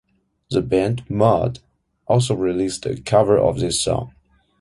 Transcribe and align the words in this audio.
The 0.49 0.63
band 0.63 1.07
Mud 1.11 1.59
also 2.07 2.33
released 2.33 2.87
a 2.87 2.99
cover 2.99 3.37
of 3.37 3.59
this 3.59 3.83
song. 3.83 4.15